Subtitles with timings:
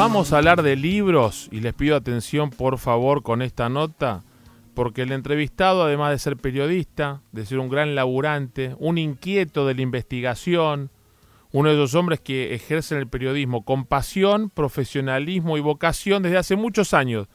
[0.00, 4.22] Vamos a hablar de libros y les pido atención por favor con esta nota,
[4.72, 9.74] porque el entrevistado, además de ser periodista, de ser un gran laburante, un inquieto de
[9.74, 10.88] la investigación,
[11.52, 16.56] uno de esos hombres que ejercen el periodismo con pasión, profesionalismo y vocación desde hace
[16.56, 17.28] muchos años.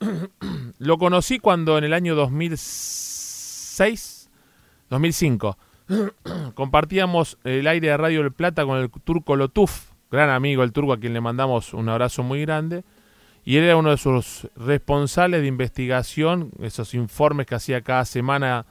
[0.78, 4.30] Lo conocí cuando en el año 2006,
[4.88, 5.58] 2005,
[6.54, 10.92] compartíamos el aire de Radio del Plata con el turco Lotuf, gran amigo el turco
[10.92, 12.84] a quien le mandamos un abrazo muy grande,
[13.44, 18.66] y él era uno de sus responsables de investigación, esos informes que hacía cada semana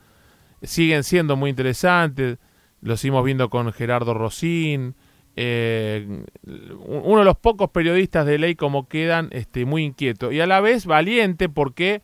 [0.61, 2.37] siguen siendo muy interesantes,
[2.81, 4.95] los seguimos viendo con Gerardo Rosín,
[5.35, 6.23] eh,
[6.85, 10.61] uno de los pocos periodistas de ley como quedan este, muy inquieto y a la
[10.61, 12.01] vez valiente porque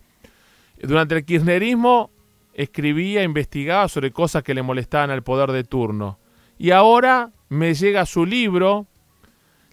[0.84, 2.12] durante el kirchnerismo
[2.54, 6.20] escribía, investigaba sobre cosas que le molestaban al poder de turno.
[6.58, 8.86] Y ahora me llega su libro,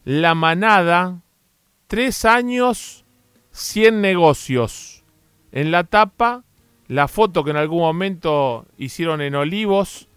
[0.04, 1.20] La Manada,
[1.86, 3.04] tres años,
[3.50, 5.04] cien negocios.
[5.52, 6.44] En la tapa,
[6.88, 10.08] la foto que en algún momento hicieron en Olivos,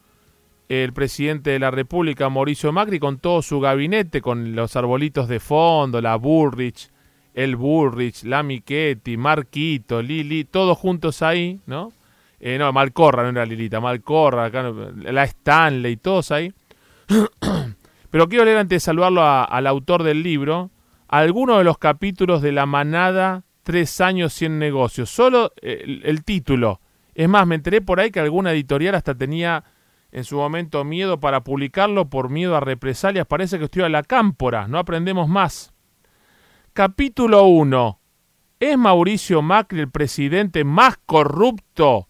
[0.69, 5.39] el presidente de la República, Mauricio Macri, con todo su gabinete, con los arbolitos de
[5.39, 6.89] fondo, la Burrich,
[7.33, 11.91] el Burrich, la Michetti, Marquito, Lili, todos juntos ahí, ¿no?
[12.39, 16.53] Eh, no, Malcorra, no era Lilita, Malcorra, la Stanley, todos ahí.
[18.13, 20.69] Pero quiero leer antes de saludarlo al autor del libro,
[21.07, 25.09] algunos de los capítulos de La Manada, Tres años, Cien negocios.
[25.09, 26.79] Solo el, el título.
[27.15, 29.63] Es más, me enteré por ahí que alguna editorial hasta tenía
[30.11, 33.25] en su momento miedo para publicarlo por miedo a represalias.
[33.25, 35.73] Parece que estoy a la cámpora, no aprendemos más.
[36.73, 37.99] Capítulo 1.
[38.59, 42.07] ¿Es Mauricio Macri el presidente más corrupto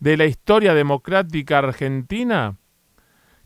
[0.00, 2.58] de la historia democrática argentina?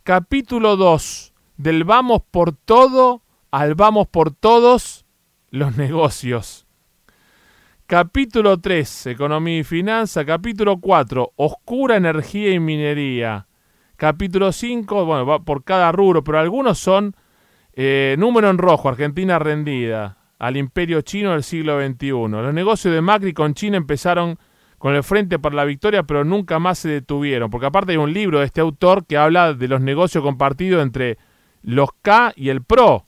[0.02, 1.29] Capítulo 2.
[1.60, 5.04] Del vamos por todo al vamos por todos
[5.50, 6.66] los negocios.
[7.84, 9.08] Capítulo 3.
[9.08, 10.24] Economía y finanza.
[10.24, 11.34] Capítulo 4.
[11.36, 13.46] Oscura energía y minería.
[13.96, 17.14] Capítulo 5, bueno, va por cada rubro, pero algunos son
[17.74, 22.08] eh, número en rojo, Argentina rendida al imperio chino del siglo XXI.
[22.08, 24.38] Los negocios de Macri con China empezaron
[24.78, 28.14] con el Frente para la Victoria, pero nunca más se detuvieron, porque aparte hay un
[28.14, 31.18] libro de este autor que habla de los negocios compartidos entre
[31.62, 33.06] los K y el PRO.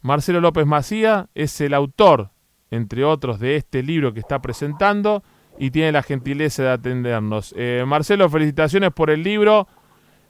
[0.00, 2.30] Marcelo López Macía es el autor,
[2.70, 5.22] entre otros, de este libro que está presentando
[5.58, 7.54] y tiene la gentileza de atendernos.
[7.56, 9.66] Eh, Marcelo, felicitaciones por el libro.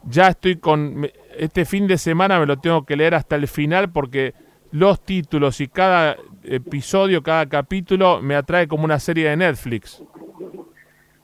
[0.04, 1.10] Ya estoy con...
[1.36, 4.34] Este fin de semana me lo tengo que leer hasta el final porque
[4.70, 10.02] los títulos y cada episodio, cada capítulo me atrae como una serie de Netflix.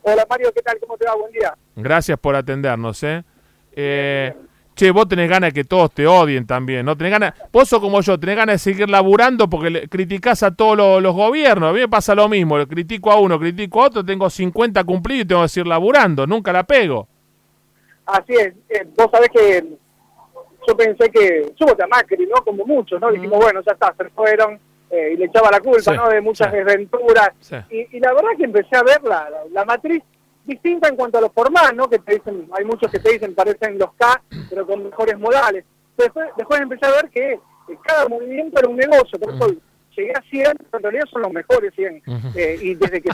[0.02, 0.78] Hola Mario, ¿qué tal?
[0.80, 1.14] ¿Cómo te va?
[1.14, 1.56] Buen día.
[1.76, 3.02] Gracias por atendernos.
[3.04, 3.24] ¿eh?
[3.72, 4.34] eh
[4.82, 6.96] che, vos tenés ganas de que todos te odien también, ¿no?
[6.96, 10.54] Tenés ganas, vos sos como yo, tenés ganas de seguir laburando porque le, criticás a
[10.54, 11.70] todos los gobiernos.
[11.70, 14.82] A mí me pasa lo mismo, le critico a uno, critico a otro, tengo 50
[14.82, 17.06] cumplidos y tengo que seguir laburando, nunca la pego.
[18.06, 19.64] Así es, eh, vos sabés que
[20.66, 22.42] yo pensé que, yo voté a Macri, ¿no?
[22.42, 23.10] Como muchos, ¿no?
[23.12, 24.58] Dijimos, bueno, ya está, se fueron
[24.90, 26.08] eh, y le echaba la culpa, ¿no?
[26.08, 27.30] De muchas desventuras.
[27.70, 30.02] Y, la verdad que empecé a ver la, la matriz
[30.44, 31.88] distinta en cuanto a los formatos, ¿no?
[31.88, 35.64] Que te dicen, hay muchos que te dicen parecen los K, pero con mejores modales.
[35.96, 37.38] Después, después empecé a ver que,
[37.84, 39.54] cada movimiento era un negocio, por eso
[39.96, 42.02] llegué a 100, pero en realidad son los mejores 100.
[42.34, 43.10] Eh, y desde que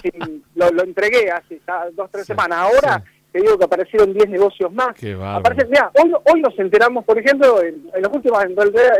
[0.54, 1.60] lo, lo, entregué hace
[1.94, 4.88] dos, tres semanas, ahora te digo que aparecieron 10 negocios más.
[5.22, 8.54] Aparece, mira, hoy, hoy nos enteramos, por ejemplo, en, las últimas en,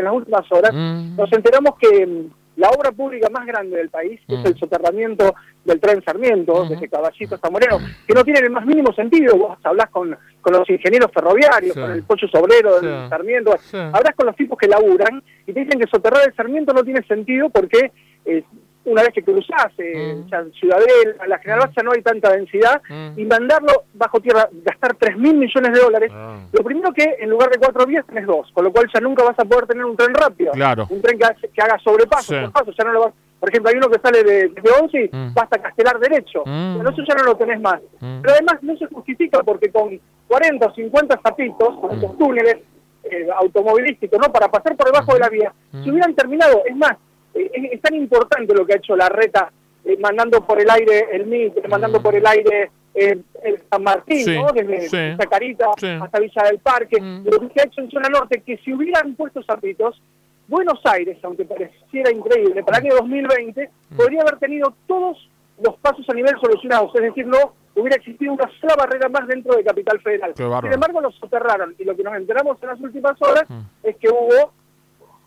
[0.05, 1.17] las últimas horas, mm.
[1.17, 2.27] nos enteramos que
[2.59, 4.47] la obra pública más grande del país, es mm.
[4.47, 8.93] el soterramiento del tren Sarmiento, desde Caballito hasta Moreno, que no tiene el más mínimo
[8.93, 9.37] sentido.
[9.37, 14.27] Vos hablas con, con los ingenieros ferroviarios, con el pocho sobrero del Sarmiento, hablas con
[14.27, 17.93] los tipos que laburan y te dicen que soterrar el Sarmiento no tiene sentido porque
[18.25, 18.43] eh,
[18.89, 20.53] una vez que cruzás eh, mm.
[20.59, 23.19] Ciudadela, la General Baza no hay tanta densidad, mm.
[23.19, 26.39] y mandarlo bajo tierra, gastar 3 mil millones de dólares, ah.
[26.53, 29.25] lo primero que en lugar de cuatro vías tenés dos, con lo cual ya nunca
[29.25, 30.53] vas a poder tener un tren rápido,
[30.89, 34.25] un tren que, haga sobrepaso, ya no lo vas, por ejemplo, hay uno que sale
[34.25, 35.33] de, de Once mm.
[35.33, 37.81] basta castelar derecho, pero eso ya no lo tenés más.
[38.01, 42.57] Pero además no se justifica porque con 40 o 50 zapitos, con estos túneles
[43.05, 44.33] eh, automovilísticos, ¿no?
[44.33, 45.53] Para pasar por debajo de la vía,
[45.83, 46.97] si hubieran terminado, es más,
[47.35, 49.51] es, tan importante lo que ha hecho la reta,
[49.85, 52.03] eh, mandando por el aire el MIT, mandando mm.
[52.03, 57.25] por el aire eh, el San Martín, desde Zacarita hasta Villa del Parque, mm.
[57.25, 60.01] lo que se ha hecho en zona norte, que si hubieran puesto zapitos,
[60.49, 63.97] Buenos Aires, aunque pareciera increíble, para el año 2020 mm.
[63.97, 65.29] podría haber tenido todos
[65.63, 69.55] los pasos a nivel solucionados, es decir, no hubiera existido una sola barrera más dentro
[69.55, 70.35] de Capital Federal.
[70.37, 73.45] Sin embargo, los soterraron y lo que nos enteramos en las últimas horas
[73.83, 74.53] es que hubo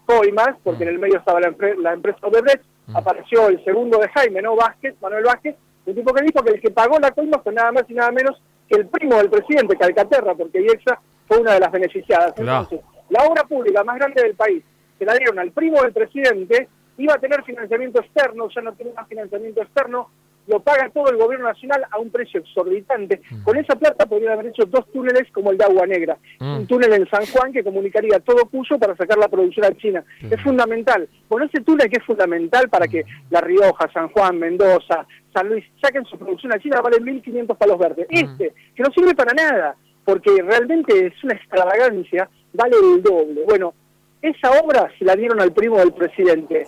[0.05, 1.47] coimas, porque en el medio estaba la,
[1.93, 2.63] empresa Odebrecht,
[2.93, 4.55] apareció el segundo de Jaime, ¿no?
[4.55, 5.55] Vázquez, Manuel Vázquez,
[5.85, 8.11] un tipo que dijo que el que pagó la coima fue nada más y nada
[8.11, 12.33] menos que el primo del presidente, Calcaterra, porque IEXA fue una de las beneficiadas.
[12.37, 14.63] Entonces, la obra pública más grande del país,
[14.97, 18.93] que la dieron al primo del presidente, iba a tener financiamiento externo, ya no tiene
[18.93, 20.09] más financiamiento externo,
[20.47, 23.21] lo paga todo el gobierno nacional a un precio exorbitante.
[23.29, 23.43] Mm.
[23.43, 26.17] Con esa plata podrían haber hecho dos túneles como el de Agua Negra.
[26.39, 26.57] Mm.
[26.57, 30.03] Un túnel en San Juan que comunicaría todo Cuyo para sacar la producción a China.
[30.29, 31.07] Es fundamental.
[31.29, 35.63] Bueno, ese túnel que es fundamental para que La Rioja, San Juan, Mendoza, San Luis
[35.81, 38.07] saquen su producción a China vale 1.500 palos verdes.
[38.09, 38.17] Mm.
[38.17, 43.41] Este, que no sirve para nada, porque realmente es una extravagancia, vale el doble.
[43.45, 43.73] Bueno,
[44.21, 46.67] esa obra se la dieron al primo del presidente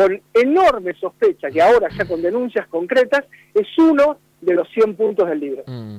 [0.00, 5.28] con enorme sospecha, que ahora ya con denuncias concretas, es uno de los 100 puntos
[5.28, 5.62] del libro.
[5.66, 5.96] Mm.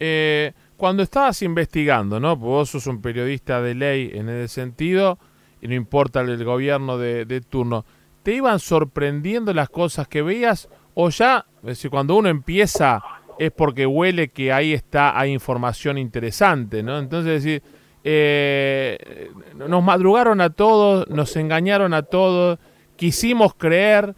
[0.00, 2.36] Eh, cuando estabas investigando, ¿no?
[2.36, 5.20] Porque vos sos un periodista de ley en ese sentido,
[5.62, 7.84] y no importa el gobierno de, turno,
[8.24, 10.68] ¿te iban sorprendiendo las cosas que veías?
[10.94, 13.04] O ya, es decir, cuando uno empieza
[13.38, 16.98] es porque huele que ahí está, hay información interesante, ¿no?
[16.98, 17.62] Entonces, es decir,
[18.02, 22.58] eh, nos madrugaron a todos, nos engañaron a todos,
[23.04, 24.14] quisimos creer,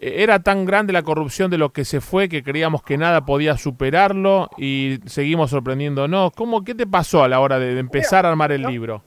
[0.00, 3.26] eh, era tan grande la corrupción de lo que se fue que creíamos que nada
[3.26, 6.32] podía superarlo y seguimos sorprendiéndonos.
[6.32, 9.02] ¿Cómo, ¿Qué te pasó a la hora de, empezar a armar el libro?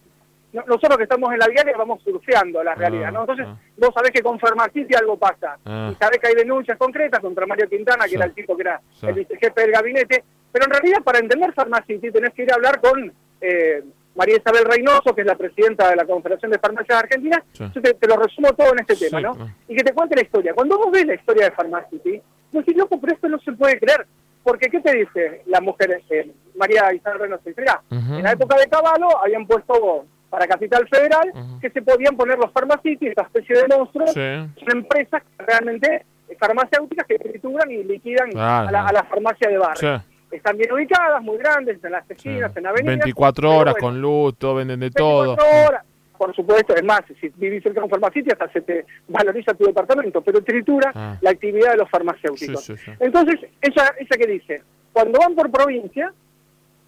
[0.53, 3.21] nosotros que estamos en la diaria vamos surfeando la realidad, ¿no?
[3.21, 3.57] Ah, Entonces, ah.
[3.77, 5.57] vos sabés que con Farmacity algo pasa.
[5.65, 5.89] Ah.
[5.91, 8.79] Y sabés que hay denuncias concretas contra Mario Quintana, que era el tipo que era
[9.01, 10.23] el vicejefe del gabinete.
[10.51, 13.11] Pero en realidad, para entender Farmacity, tenés que ir a hablar con
[13.41, 13.83] eh,
[14.15, 17.41] María Isabel Reynoso, que es la presidenta de la Confederación de Farmacias Argentinas.
[17.53, 19.35] Yo te, lo resumo todo en este tema, ¿no?
[19.67, 20.53] Y que te cuente la historia.
[20.53, 22.21] Cuando vos ves la historia de Farmacity,
[22.51, 24.07] vos decís, loco, pero esto no se puede creer.
[24.43, 27.43] Porque, ¿qué te dice la mujer, eh, María Isabel Reynoso?
[27.57, 31.31] Mira, en la época de Caballo habían puesto para Capital Federal
[31.61, 36.05] que se podían poner los Farmacity, esta especie de monstruos, son empresas realmente
[36.39, 40.01] farmacéuticas que trituran y liquidan a, la, a la farmacia de barrio
[40.37, 42.97] están bien ubicadas, muy grandes, en las esquinas, en avenidas.
[42.97, 45.67] 24 horas con luz, todo, venden de 24 todo.
[45.67, 45.83] horas,
[46.17, 49.65] por supuesto, es más, si vivís cerca de un farmacéutico hasta se te valoriza tu
[49.65, 51.17] departamento, pero tritura ah.
[51.21, 52.69] la actividad de los farmacéuticos.
[52.99, 54.61] Entonces, ella, ella que dice,
[54.93, 56.13] cuando van por provincia,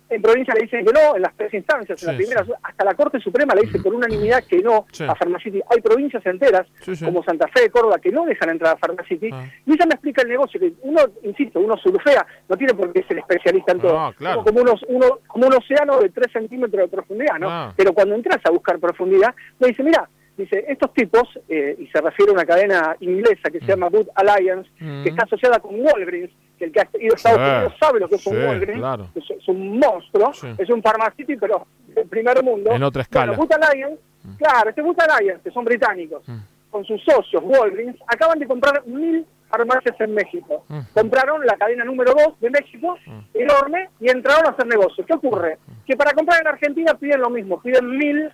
[0.10, 2.94] en provincia le dicen que no, en las tres instancias, en la primera, hasta la
[2.94, 5.62] Corte Suprema le dice por unanimidad que no a Pharmacity.
[5.70, 6.68] Hay provincias enteras,
[7.04, 9.30] como Santa Fe, Córdoba, que no dejan entrar a Pharmacity.
[9.32, 9.46] Ah.
[9.66, 13.04] Y ella me explica el negocio, que uno, insisto, uno surfea, no tiene por qué
[13.04, 14.14] ser especialista en todo.
[14.44, 17.50] como, unos, uno, como un océano de 3 centímetros de profundidad, ¿no?
[17.50, 17.74] Ah.
[17.76, 22.00] Pero cuando entras a buscar profundidad, me dice, mira, dice, estos tipos, eh, y se
[22.00, 23.68] refiere a una cadena inglesa que se mm.
[23.68, 25.08] llama Good Alliance, que mm.
[25.08, 28.16] está asociada con Walgreens, que el que ha ido a Estados Unidos sabe lo que
[28.16, 32.72] es un Walgreens, es, un monstruo, es un pharmacity, pero del primer mundo.
[32.72, 33.34] En otra escala.
[33.34, 34.36] Bueno, Good Alliance, mm.
[34.36, 36.24] claro, este Good Alliance, que son británicos,
[36.70, 40.66] con sus socios Walgreens, acaban de comprar mil farmacias en México.
[40.94, 42.98] Compraron la cadena número dos de México,
[43.34, 45.06] enorme, y entraron a hacer negocios.
[45.08, 45.58] ¿Qué ocurre?
[45.86, 48.32] Que para comprar en Argentina piden lo mismo, piden mil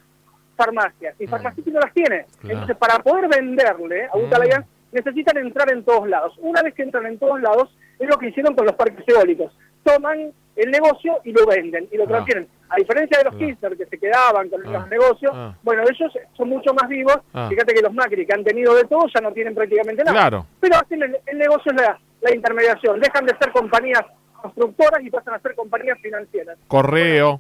[0.56, 2.26] farmacias y Farmacity no las tiene.
[2.44, 6.34] Entonces, para poder venderle a Butalaya, necesitan entrar en todos lados.
[6.40, 7.70] Una vez que entran en todos lados,
[8.04, 9.52] es lo que hicieron con los parques eólicos.
[9.84, 12.48] Toman el negocio y lo venden y lo transfieren.
[12.70, 15.32] A diferencia de los Kirchner que se quedaban con los negocios,
[15.62, 17.18] bueno, ellos son mucho más vivos.
[17.50, 20.46] Fíjate que los Macri que han tenido de todo ya no tienen prácticamente nada.
[20.60, 23.00] Pero hacen el, negocio es la, la intermediación.
[23.00, 24.04] Dejan de ser compañías
[24.42, 26.58] constructoras y pasan a ser compañías financieras.
[26.68, 27.38] Correo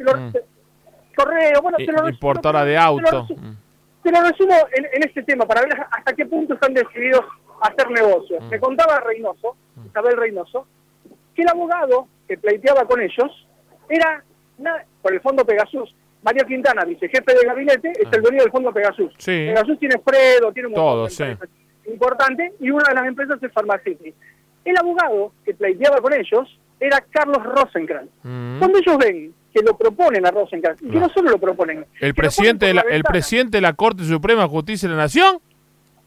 [1.15, 3.27] correo, bueno, te lo importadora de auto.
[4.01, 7.23] Te lo, resumo en, este tema para ver hasta qué punto están decididos
[7.67, 8.43] hacer negocios.
[8.43, 8.49] Mm.
[8.49, 9.87] Me contaba Reynoso, mm.
[9.87, 10.67] Isabel Reynoso,
[11.35, 13.47] que el abogado que pleiteaba con ellos
[13.89, 14.23] era,
[15.01, 15.93] por el fondo Pegasus,
[16.23, 18.21] Mario Quintana, vicejefe de gabinete, es el ah.
[18.21, 19.13] dueño del fondo Pegasus.
[19.23, 21.25] Pegasus tiene Fredo, tiene un Todo, sí.
[21.85, 24.13] importante, y una de las empresas es Pharmacity.
[24.63, 28.11] El abogado que pleiteaba con ellos era Carlos Rosenkrantz.
[28.23, 28.59] Mm.
[28.59, 31.85] Cuando ellos ven que lo proponen a Rosenkrantz, y que no solo lo proponen.
[31.99, 35.39] ¿El presidente, de la, ¿El presidente de la Corte Suprema de Justicia de la Nación?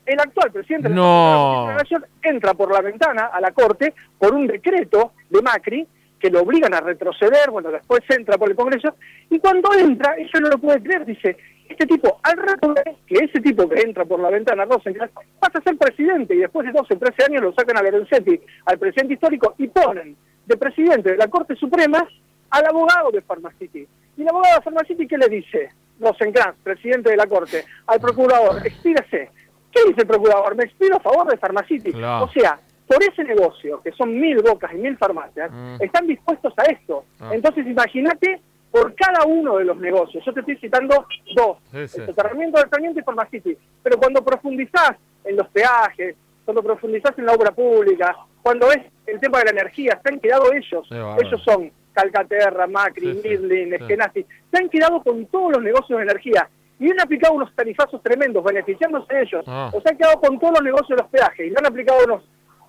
[0.07, 4.47] El actual presidente de la, Nación entra por la ventana a la Corte por un
[4.47, 5.87] decreto de Macri
[6.19, 8.95] que lo obligan a retroceder, bueno, después entra por el Congreso,
[9.29, 11.37] y cuando entra, eso no lo puede creer, dice,
[11.69, 12.75] este tipo, al rato
[13.07, 16.67] que ese tipo que entra por la ventana, Rosenkrantz, pasa a ser presidente, y después
[16.67, 21.11] de 12, 13 años lo sacan a Lorenzetti, al presidente histórico, y ponen de presidente
[21.11, 22.07] de la Corte Suprema
[22.51, 23.87] al abogado de Pharmacity.
[24.17, 25.71] Y el abogado de Pharmacity, ¿qué le dice?
[26.01, 29.31] Rosenkrantz, presidente de la Corte, al procurador, expírese.
[29.77, 30.57] ¿Qué dice el procurador?
[30.57, 31.91] Me expiro a favor de Pharmacity.
[31.91, 35.77] O sea, por ese negocio, que son mil bocas y mil farmacias, mm.
[35.81, 37.05] están dispuestos a esto.
[37.21, 37.31] Ah.
[37.33, 38.41] Entonces, imagínate
[38.71, 40.25] por cada uno de los negocios.
[40.25, 43.57] Yo te estoy citando dos, el soterramiento del Sarmiento y Pharmacity.
[43.83, 44.93] Pero cuando profundizás
[45.25, 49.51] en los peajes, cuando profundizás en la obra pública, cuando es el tema de la
[49.51, 50.87] energía, se han quedado ellos.
[50.91, 54.25] ellos son Calcaterra, Macri, Midlin, Eskenazi.
[54.51, 58.45] Se han quedado con todos los negocios de energía y han aplicado unos tarifazos tremendos,
[58.45, 59.45] beneficiándose de ellos.
[59.47, 59.71] Ah.
[59.73, 62.05] O se han quedado con todos los negocios de los peajes y le han aplicado
[62.05, 62.23] unos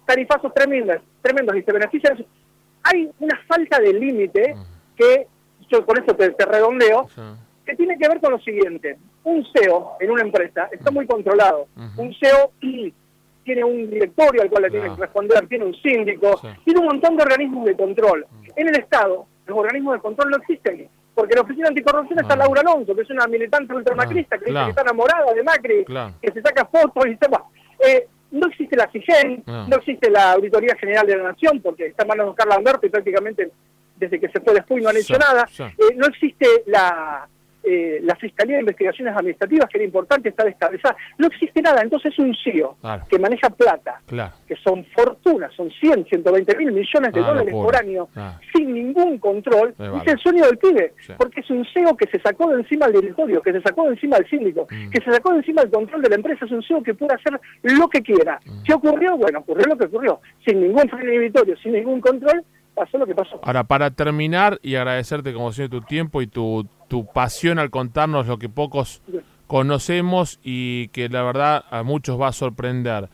[0.06, 2.26] tarifazos tremendos, tremendos y se benefician.
[2.84, 4.64] Hay una falta de límite ah.
[4.96, 5.28] que,
[5.70, 7.08] yo con eso te, redondeo,
[7.66, 8.98] que tiene que ver con lo siguiente.
[9.26, 11.68] Un CEO en una empresa está muy controlado.
[11.98, 12.52] Un CEO
[13.44, 17.18] tiene un directorio al cual le tiene que responder, tiene un síndico, tiene un montón
[17.18, 18.26] de organismos de control.
[18.56, 22.62] En el Estado, los organismos de control no existen porque la Oficina Anticorrupción está Laura
[22.62, 26.42] Alonso, que es una militante ultramacrista, que dice que está enamorada de Macri, que se
[26.44, 27.44] saca fotos y se va.
[27.80, 29.78] Eh, no existe la CIGEN, no.
[29.78, 32.90] existe la Auditoría General de la Nación, porque está en manos de Carla Humberto y
[32.92, 33.52] prácticamente
[33.96, 35.50] desde que se fue después no han hecho nada.
[35.60, 37.28] Eh, no existe la
[37.68, 40.96] eh, la Fiscalía de Investigaciones Administrativas, que era importante, está descabezada.
[41.18, 42.78] No existe nada, entonces es un CEO
[43.10, 44.02] que maneja plata,
[44.48, 48.08] que son fortunas, son 100, 120 mil millones de ah, dólares por año,
[48.54, 49.76] sin ningún control.
[49.78, 53.02] Es el sueño del pibe, porque es un CEO que se sacó de encima del
[53.02, 54.90] directorio, que se sacó de encima del síndico, mm.
[54.90, 56.46] que se sacó de encima del control de la empresa.
[56.46, 58.40] Es un CEO que puede hacer lo que quiera.
[58.46, 58.64] Mm.
[58.64, 59.18] ¿Qué ocurrió?
[59.18, 62.44] Bueno, ocurrió lo que ocurrió, sin ningún freno inhibitorio, sin ningún control,
[62.78, 63.40] pasó lo que pasó.
[63.44, 68.28] Ahora, para terminar y agradecerte como siempre tu tiempo y tu tu pasión al contarnos
[68.28, 69.02] lo que pocos
[69.48, 73.10] conocemos y que la verdad a muchos va a sorprender.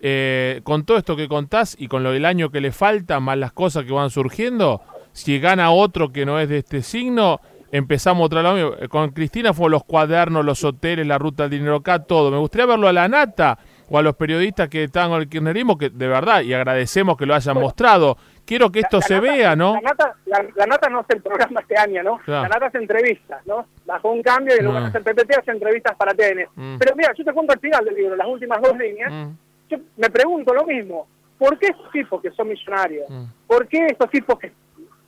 [0.00, 3.36] Eh, con todo esto que contás y con lo del año que le falta, más
[3.36, 4.80] las cosas que van surgiendo,
[5.12, 7.40] si gana otro que no es de este signo,
[7.72, 8.88] empezamos otra vez.
[8.88, 12.30] Con Cristina fue los cuadernos, los hoteles, la ruta del dinero acá, todo.
[12.30, 13.58] Me gustaría verlo a la nata
[13.88, 17.26] o a los periodistas que están con el kirchnerismo, que de verdad, y agradecemos que
[17.26, 19.74] lo hayan mostrado, quiero que esto se vea, ¿no?
[19.74, 22.18] La nata, la, nata no hace el programa este año, ¿no?
[22.26, 23.66] La nata hace entrevistas, ¿no?
[23.84, 26.48] Bajó un cambio y en lugar de hacer PPT hace entrevistas para TN.
[26.54, 26.78] Mm.
[26.78, 29.30] Pero mira, yo te cuento al final del libro, las últimas dos líneas, mm.
[29.68, 31.06] yo me pregunto lo mismo,
[31.38, 33.08] ¿por qué estos tipos que son millonarios?
[33.10, 33.24] Mm.
[33.46, 34.50] ¿Por qué estos tipos que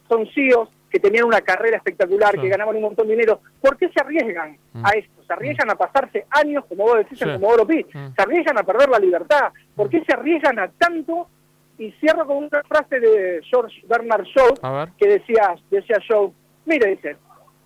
[0.07, 3.89] son CEOs, que tenían una carrera espectacular, que ganaban un montón de dinero, ¿por qué
[3.89, 5.23] se arriesgan a esto?
[5.25, 8.89] Se arriesgan a pasarse años, como vos decís, como Oro Pi, se arriesgan a perder
[8.91, 11.29] la libertad, ¿por qué se arriesgan a tanto
[11.81, 16.31] y cierro con una frase de George Bernard Shaw, que decía, decía Shaw,
[16.67, 17.17] mire, dice,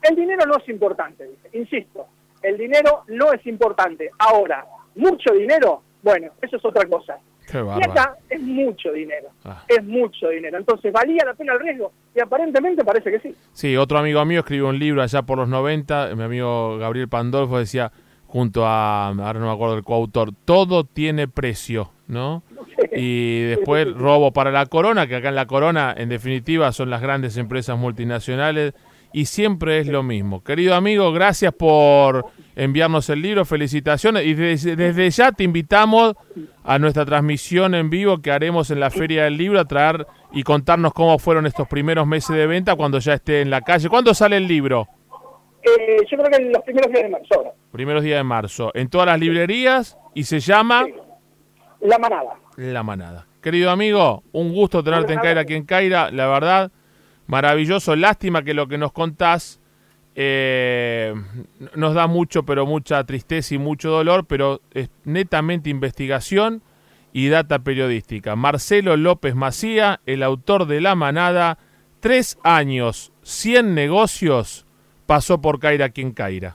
[0.02, 2.06] el dinero no es importante, dice, insisto,
[2.40, 4.10] el dinero no es importante.
[4.20, 7.18] Ahora, mucho dinero, bueno, eso es otra cosa.
[7.52, 9.64] y acá es mucho dinero, ah.
[9.66, 10.58] es mucho dinero.
[10.58, 11.90] Entonces, ¿valía la pena el riesgo?
[12.14, 13.34] Y aparentemente parece que sí.
[13.52, 17.58] Sí, otro amigo mío escribió un libro allá por los 90, mi amigo Gabriel Pandolfo
[17.58, 17.90] decía,
[18.28, 22.42] junto a, ahora no me acuerdo el coautor, todo tiene precio, ¿no?
[22.94, 27.00] Y después robo para la corona, que acá en la corona en definitiva son las
[27.00, 28.74] grandes empresas multinacionales
[29.12, 30.42] y siempre es lo mismo.
[30.42, 36.14] Querido amigo, gracias por enviarnos el libro, felicitaciones y desde, ya te invitamos
[36.64, 40.42] a nuestra transmisión en vivo que haremos en la Feria del Libro a traer y
[40.42, 43.88] contarnos cómo fueron estos primeros meses de venta cuando ya esté en la calle.
[43.88, 44.88] ¿Cuándo sale el libro?
[45.62, 47.54] Eh, yo creo que en los primeros días de marzo.
[47.70, 48.72] Primeros días de marzo.
[48.74, 50.86] En todas las librerías y se llama...
[51.84, 52.38] La Manada.
[52.56, 53.26] La Manada.
[53.42, 56.72] Querido amigo, un gusto tenerte en Caira aquí en Caira, la verdad,
[57.26, 57.94] maravilloso.
[57.94, 59.60] Lástima que lo que nos contás
[60.14, 61.14] eh,
[61.74, 66.62] nos da mucho, pero mucha tristeza y mucho dolor, pero es netamente investigación
[67.12, 68.34] y data periodística.
[68.34, 71.58] Marcelo López Macía, el autor de La Manada,
[72.00, 74.64] tres años, cien negocios,
[75.04, 76.52] pasó por Caira aquí en Caira.